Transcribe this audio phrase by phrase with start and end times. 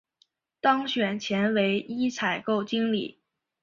[0.59, 3.19] 当选前为一采购经理。